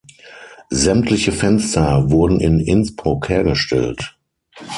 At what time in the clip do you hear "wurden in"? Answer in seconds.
2.09-2.59